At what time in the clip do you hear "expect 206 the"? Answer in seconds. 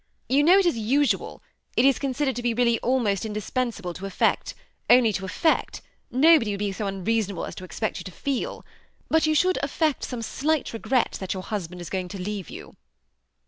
7.63-8.31